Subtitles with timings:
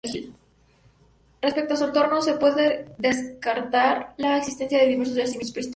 [1.43, 5.69] Respecto a su entorno, se puede destacar la existencia de diversos yacimientos prehistóricos.